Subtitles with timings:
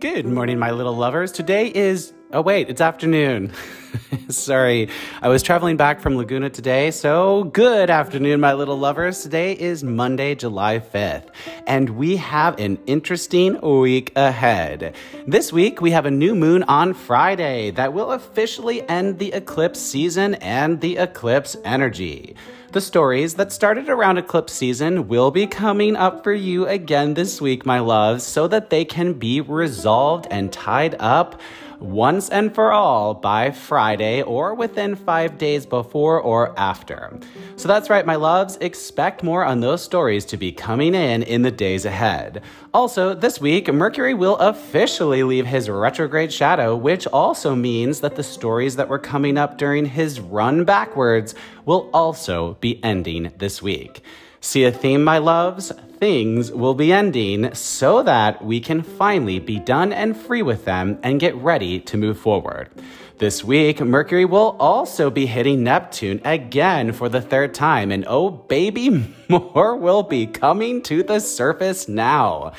[0.00, 1.30] Good morning, my little lovers.
[1.30, 3.52] Today is, oh, wait, it's afternoon.
[4.30, 4.88] Sorry,
[5.22, 9.22] I was traveling back from Laguna today, so good afternoon, my little lovers.
[9.22, 11.28] Today is Monday, July 5th,
[11.66, 14.94] and we have an interesting week ahead.
[15.26, 19.80] This week, we have a new moon on Friday that will officially end the eclipse
[19.80, 22.36] season and the eclipse energy.
[22.72, 27.40] The stories that started around eclipse season will be coming up for you again this
[27.40, 31.40] week, my loves, so that they can be resolved and tied up
[31.80, 37.18] once and for all by Friday or within five days before or after.
[37.56, 41.42] So that's right, my loves, expect more on those stories to be coming in in
[41.42, 42.42] the days ahead.
[42.72, 48.22] Also, this week, Mercury will officially leave his retrograde shadow, which also means that the
[48.22, 51.34] stories that were coming up during his run backwards
[51.64, 54.02] will also be ending this week.
[54.40, 55.72] See a theme, my loves?
[56.00, 60.98] Things will be ending so that we can finally be done and free with them
[61.02, 62.70] and get ready to move forward.
[63.18, 68.30] This week, Mercury will also be hitting Neptune again for the third time, and oh
[68.30, 72.54] baby, more will be coming to the surface now.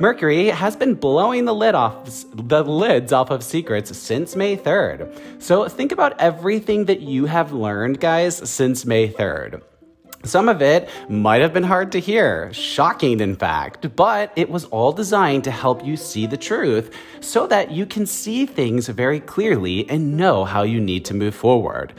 [0.00, 5.40] Mercury has been blowing the lid off the lids off of secrets since May 3rd.
[5.40, 9.62] So think about everything that you have learned, guys, since May 3rd.
[10.24, 14.66] Some of it might have been hard to hear, shocking in fact, but it was
[14.66, 19.18] all designed to help you see the truth so that you can see things very
[19.18, 21.94] clearly and know how you need to move forward.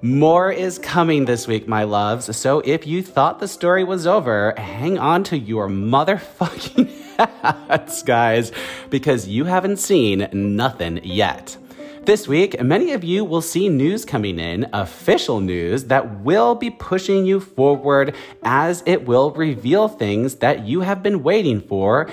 [0.00, 4.54] More is coming this week, my loves, so if you thought the story was over,
[4.56, 6.88] hang on to your motherfucking
[7.42, 8.52] hats, guys,
[8.90, 11.56] because you haven't seen nothing yet.
[12.06, 16.70] This week, many of you will see news coming in, official news that will be
[16.70, 22.08] pushing you forward as it will reveal things that you have been waiting for.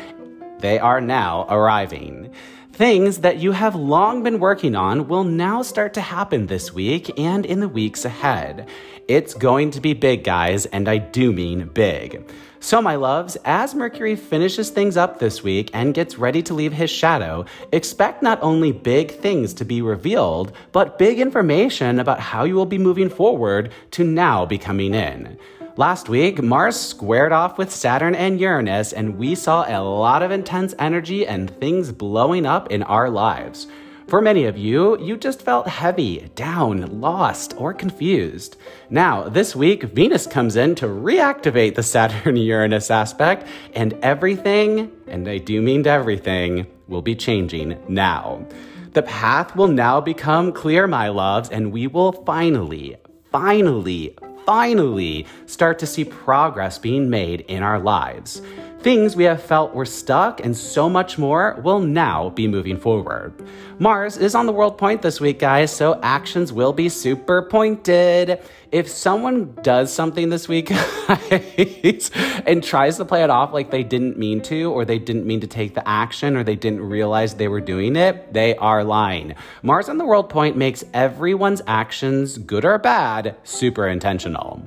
[0.58, 2.34] They are now arriving.
[2.72, 7.12] Things that you have long been working on will now start to happen this week
[7.20, 8.68] and in the weeks ahead.
[9.08, 12.32] It's going to be big, guys, and I do mean big.
[12.64, 16.72] So, my loves, as Mercury finishes things up this week and gets ready to leave
[16.72, 17.44] his shadow,
[17.74, 22.66] expect not only big things to be revealed, but big information about how you will
[22.66, 25.38] be moving forward to now be coming in.
[25.76, 30.32] Last week, Mars squared off with Saturn and Uranus, and we saw a lot of
[30.32, 33.68] intense energy and things blowing up in our lives.
[34.08, 38.58] For many of you, you just felt heavy, down, lost, or confused.
[38.90, 45.28] Now, this week, Venus comes in to reactivate the Saturn Uranus aspect, and everything, and
[45.28, 48.46] I do mean everything, will be changing now.
[48.92, 52.98] The path will now become clear, my loves, and we will finally,
[53.32, 54.16] finally,
[54.46, 58.42] finally start to see progress being made in our lives.
[58.84, 63.34] Things we have felt were stuck and so much more will now be moving forward.
[63.80, 68.42] Mars is on the world point this week, guys, so actions will be super pointed.
[68.74, 70.70] If someone does something this week
[72.46, 75.40] and tries to play it off like they didn't mean to, or they didn't mean
[75.40, 79.34] to take the action, or they didn't realize they were doing it, they are lying.
[79.62, 84.62] Mars on the world point makes everyone's actions, good or bad, super intentional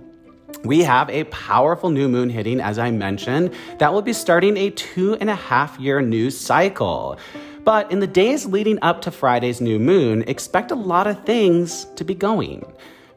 [0.66, 4.71] we have a powerful new moon hitting, as I mentioned, that will be starting a
[4.71, 7.19] two and a half year news cycle.
[7.65, 11.87] But in the days leading up to Friday's new moon, expect a lot of things
[11.97, 12.65] to be going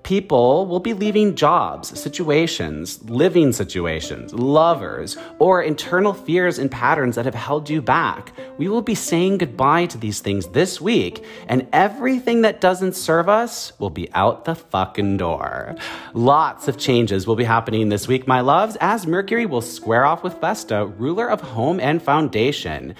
[0.03, 7.25] people will be leaving jobs, situations, living situations, lovers, or internal fears and patterns that
[7.25, 8.33] have held you back.
[8.57, 13.29] We will be saying goodbye to these things this week, and everything that doesn't serve
[13.29, 15.75] us will be out the fucking door.
[16.13, 20.23] Lots of changes will be happening this week, my loves, as Mercury will square off
[20.23, 22.95] with Vesta, ruler of home and foundation.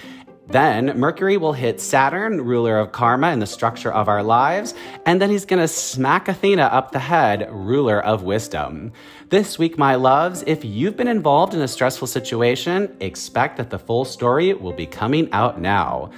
[0.50, 4.74] Then Mercury will hit Saturn, ruler of karma and the structure of our lives,
[5.06, 8.90] and then he's going to smack Athena up the head, ruler of wisdom.
[9.28, 13.78] This week, my loves, if you've been involved in a stressful situation, expect that the
[13.78, 16.10] full story will be coming out now.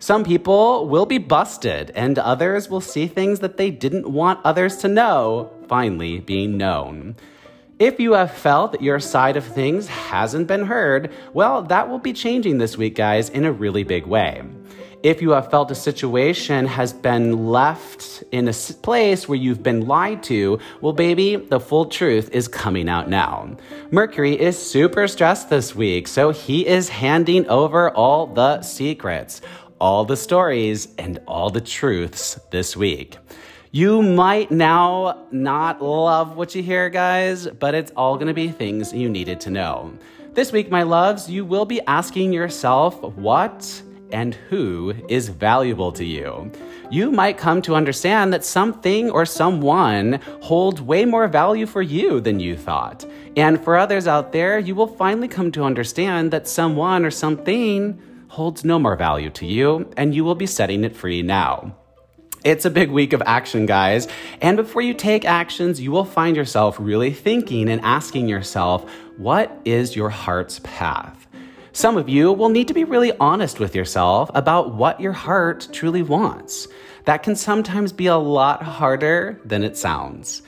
[0.00, 4.78] Some people will be busted, and others will see things that they didn't want others
[4.78, 7.14] to know finally being known.
[7.78, 11.98] If you have felt that your side of things hasn't been heard, well, that will
[11.98, 14.42] be changing this week, guys, in a really big way.
[15.02, 19.86] If you have felt a situation has been left in a place where you've been
[19.86, 23.54] lied to, well, baby, the full truth is coming out now.
[23.90, 29.42] Mercury is super stressed this week, so he is handing over all the secrets,
[29.78, 33.18] all the stories, and all the truths this week.
[33.76, 38.90] You might now not love what you hear, guys, but it's all gonna be things
[38.94, 39.92] you needed to know.
[40.32, 46.06] This week, my loves, you will be asking yourself what and who is valuable to
[46.06, 46.50] you.
[46.90, 52.18] You might come to understand that something or someone holds way more value for you
[52.18, 53.04] than you thought.
[53.36, 58.00] And for others out there, you will finally come to understand that someone or something
[58.28, 61.76] holds no more value to you, and you will be setting it free now.
[62.46, 64.06] It's a big week of action, guys.
[64.40, 69.60] And before you take actions, you will find yourself really thinking and asking yourself, what
[69.64, 71.26] is your heart's path?
[71.72, 75.66] Some of you will need to be really honest with yourself about what your heart
[75.72, 76.68] truly wants.
[77.04, 80.42] That can sometimes be a lot harder than it sounds.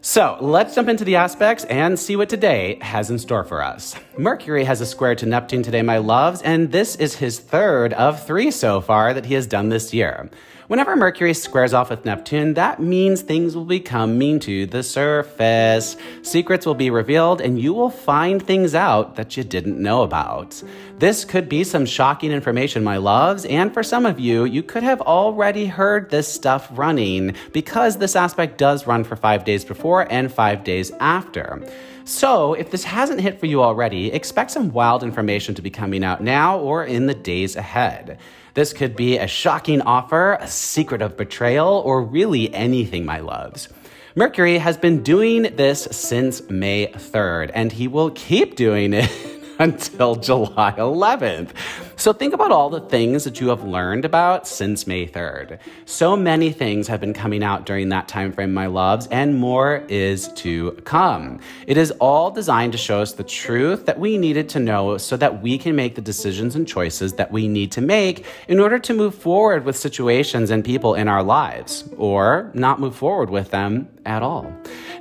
[0.00, 3.94] So let's jump into the aspects and see what today has in store for us.
[4.16, 8.24] Mercury has a square to Neptune today, my loves, and this is his third of
[8.26, 10.30] three so far that he has done this year.
[10.68, 15.96] Whenever Mercury squares off with Neptune, that means things will become mean to the surface.
[16.20, 20.62] Secrets will be revealed, and you will find things out that you didn't know about.
[20.98, 24.82] This could be some shocking information, my loves, and for some of you, you could
[24.82, 30.06] have already heard this stuff running because this aspect does run for five days before
[30.12, 31.66] and five days after.
[32.08, 36.02] So, if this hasn't hit for you already, expect some wild information to be coming
[36.02, 38.18] out now or in the days ahead.
[38.54, 43.68] This could be a shocking offer, a secret of betrayal, or really anything, my loves.
[44.14, 49.12] Mercury has been doing this since May 3rd, and he will keep doing it
[49.58, 51.50] until July 11th.
[51.98, 55.58] So think about all the things that you have learned about since May 3rd.
[55.84, 59.84] So many things have been coming out during that time frame, my loves, and more
[59.88, 61.40] is to come.
[61.66, 65.16] It is all designed to show us the truth that we needed to know so
[65.16, 68.78] that we can make the decisions and choices that we need to make in order
[68.78, 73.50] to move forward with situations and people in our lives, or not move forward with
[73.50, 74.50] them at all.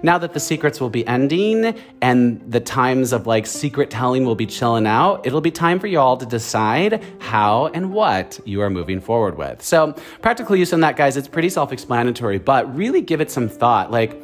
[0.02, 4.36] Now that the secrets will be ending and the times of like secret telling will
[4.36, 6.87] be chilling out, it'll be time for you all to decide
[7.20, 9.62] how and what you are moving forward with.
[9.62, 13.50] So, practical use on that, guys, it's pretty self explanatory, but really give it some
[13.50, 13.92] thought.
[13.92, 14.22] Like,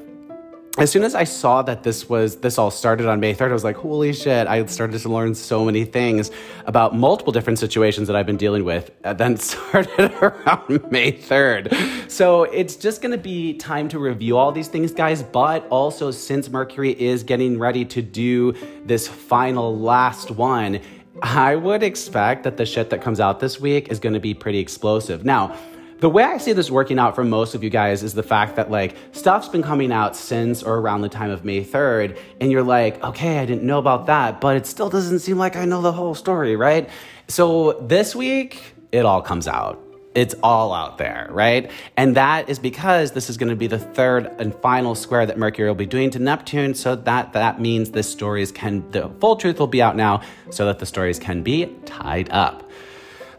[0.80, 3.54] as soon as I saw that this was this all started on May 3rd, I
[3.54, 6.32] was like, holy shit, I started to learn so many things
[6.66, 12.10] about multiple different situations that I've been dealing with then started around May 3rd.
[12.10, 16.50] So it's just gonna be time to review all these things, guys, but also since
[16.50, 20.80] Mercury is getting ready to do this final last one,
[21.22, 24.60] I would expect that the shit that comes out this week is gonna be pretty
[24.60, 25.24] explosive.
[25.24, 25.56] Now,
[26.00, 28.58] the way I see this working out for most of you guys is the fact
[28.58, 32.52] that like stuff's been coming out since or around the time of May 3rd, and
[32.52, 35.66] you're like, okay, I didn't know about that, but it still doesn't seem like I
[35.66, 36.90] know the whole story, right?
[37.28, 39.80] So this week, it all comes out.
[40.16, 41.72] It's all out there, right?
[41.98, 45.38] And that is because this is going to be the third and final square that
[45.38, 46.76] Mercury will be doing to Neptune.
[46.76, 50.22] So that that means the stories can the full truth will be out now,
[50.52, 52.70] so that the stories can be tied up.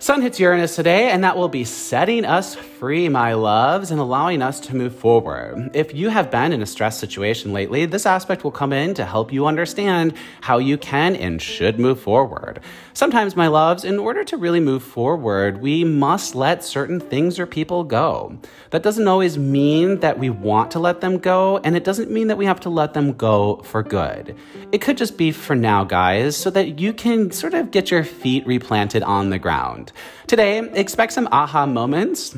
[0.05, 4.43] Sun hits Uranus today, and that will be setting us free, my loves, and allowing
[4.43, 5.71] us to move forward.
[5.73, 9.07] If you have been in a stress situation lately, this aspect will come in to
[9.07, 10.13] help you understand
[10.43, 12.61] how you can and should move forward.
[12.93, 17.47] Sometimes, my loves, in order to really move forward, we must let certain things or
[17.47, 18.39] people go.
[18.73, 22.27] That doesn't always mean that we want to let them go, and it doesn't mean
[22.27, 24.37] that we have to let them go for good.
[24.71, 28.05] It could just be for now, guys, so that you can sort of get your
[28.05, 29.93] feet replanted on the ground.
[30.27, 32.37] Today, expect some aha moments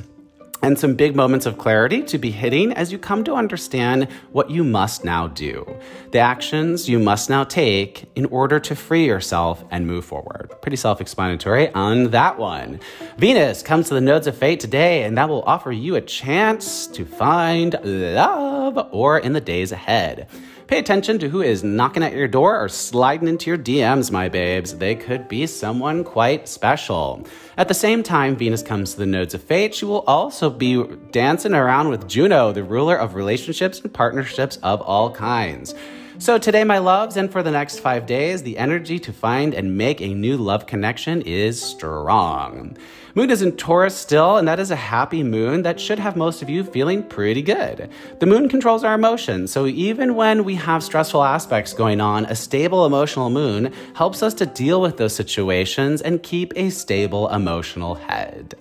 [0.63, 4.51] and some big moments of clarity to be hitting as you come to understand what
[4.51, 5.65] you must now do,
[6.13, 10.51] the actions you must now take in order to free yourself and move forward.
[10.63, 12.81] Pretty self explanatory on that one.
[13.19, 16.87] Venus comes to the nodes of fate today, and that will offer you a chance
[16.89, 20.29] to find love or in the days ahead.
[20.67, 24.29] Pay attention to who is knocking at your door or sliding into your DMs, my
[24.29, 24.75] babes.
[24.75, 27.25] They could be someone quite special.
[27.57, 29.77] At the same time, Venus comes to the nodes of fate.
[29.77, 30.83] She will also be
[31.13, 35.73] dancing around with Juno, the ruler of relationships and partnerships of all kinds.
[36.19, 39.77] So, today, my loves, and for the next five days, the energy to find and
[39.77, 42.75] make a new love connection is strong.
[43.15, 46.41] Moon is in Taurus still, and that is a happy moon that should have most
[46.41, 47.91] of you feeling pretty good.
[48.19, 52.35] The moon controls our emotions, so even when we have stressful aspects going on, a
[52.35, 57.95] stable emotional moon helps us to deal with those situations and keep a stable emotional
[57.95, 58.55] head.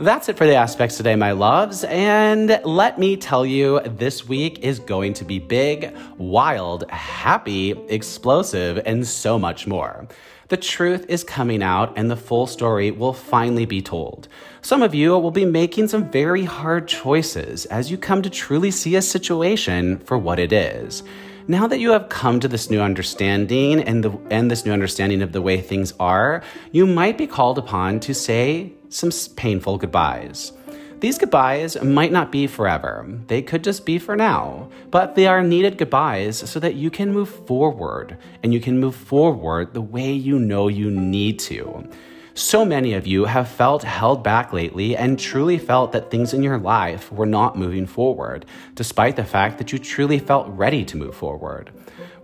[0.00, 1.82] That's it for the aspects today, my loves.
[1.82, 8.80] And let me tell you, this week is going to be big, wild, happy, explosive,
[8.86, 10.06] and so much more.
[10.50, 14.28] The truth is coming out and the full story will finally be told.
[14.62, 18.70] Some of you will be making some very hard choices as you come to truly
[18.70, 21.02] see a situation for what it is.
[21.48, 25.22] Now that you have come to this new understanding and, the, and this new understanding
[25.22, 30.52] of the way things are, you might be called upon to say some painful goodbyes.
[31.00, 35.44] These goodbyes might not be forever, they could just be for now, but they are
[35.44, 40.12] needed goodbyes so that you can move forward and you can move forward the way
[40.12, 41.88] you know you need to.
[42.34, 46.42] So many of you have felt held back lately and truly felt that things in
[46.42, 50.96] your life were not moving forward, despite the fact that you truly felt ready to
[50.96, 51.70] move forward.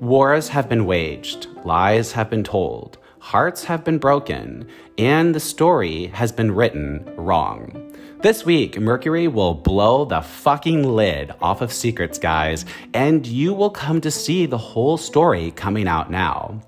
[0.00, 6.09] Wars have been waged, lies have been told, hearts have been broken, and the story
[6.09, 7.90] has been written wrong.
[8.21, 13.71] This week, Mercury will blow the fucking lid off of secrets, guys, and you will
[13.71, 16.61] come to see the whole story coming out now.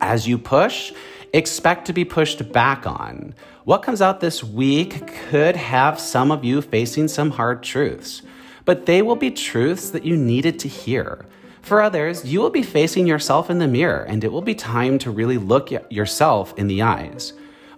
[0.00, 0.92] As you push,
[1.32, 3.32] expect to be pushed back on.
[3.62, 8.22] What comes out this week could have some of you facing some hard truths,
[8.64, 11.26] but they will be truths that you needed to hear.
[11.66, 15.00] For others, you will be facing yourself in the mirror, and it will be time
[15.00, 17.32] to really look yourself in the eyes.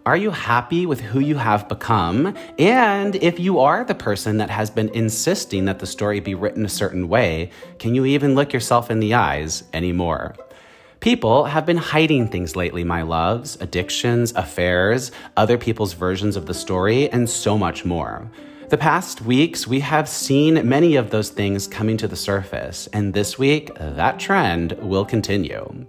[0.04, 2.37] Are you happy with who you have become?
[2.59, 6.66] And if you are the person that has been insisting that the story be written
[6.66, 10.35] a certain way, can you even look yourself in the eyes anymore?
[11.00, 16.52] People have been hiding things lately, my loves addictions, affairs, other people's versions of the
[16.52, 18.30] story, and so much more.
[18.68, 23.14] The past weeks, we have seen many of those things coming to the surface, and
[23.14, 25.87] this week, that trend will continue.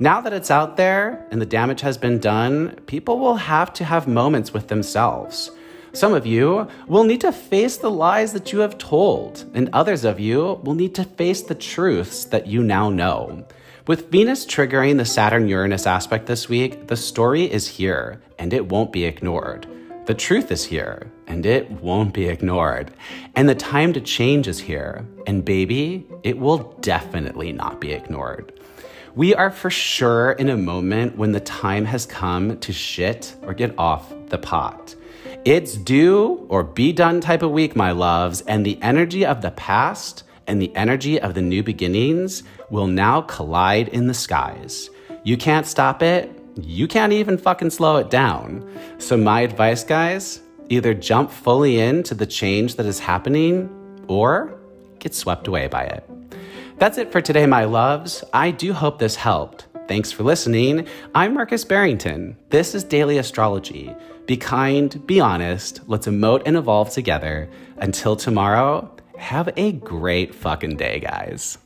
[0.00, 3.84] Now that it's out there and the damage has been done, people will have to
[3.84, 5.52] have moments with themselves.
[5.92, 10.04] Some of you will need to face the lies that you have told, and others
[10.04, 13.46] of you will need to face the truths that you now know.
[13.86, 18.68] With Venus triggering the Saturn Uranus aspect this week, the story is here and it
[18.68, 19.68] won't be ignored.
[20.06, 22.92] The truth is here and it won't be ignored.
[23.34, 25.06] And the time to change is here.
[25.26, 28.52] And baby, it will definitely not be ignored.
[29.14, 33.54] We are for sure in a moment when the time has come to shit or
[33.54, 34.94] get off the pot.
[35.44, 39.52] It's do or be done type of week, my loves, and the energy of the
[39.52, 44.90] past and the energy of the new beginnings will now collide in the skies.
[45.24, 46.30] You can't stop it.
[46.60, 48.68] You can't even fucking slow it down.
[48.98, 53.68] So, my advice, guys either jump fully into the change that is happening
[54.08, 54.58] or
[54.98, 56.08] get swept away by it.
[56.78, 58.24] That's it for today, my loves.
[58.32, 59.66] I do hope this helped.
[59.88, 60.88] Thanks for listening.
[61.14, 62.36] I'm Marcus Barrington.
[62.50, 63.94] This is Daily Astrology.
[64.26, 67.48] Be kind, be honest, let's emote and evolve together.
[67.76, 71.58] Until tomorrow, have a great fucking day, guys.